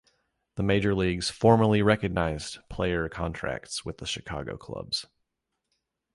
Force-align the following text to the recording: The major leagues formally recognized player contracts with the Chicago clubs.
The 0.55 0.63
major 0.63 0.95
leagues 0.95 1.29
formally 1.29 1.83
recognized 1.83 2.57
player 2.69 3.07
contracts 3.07 3.85
with 3.85 3.99
the 3.99 4.07
Chicago 4.07 4.57
clubs. 4.57 5.05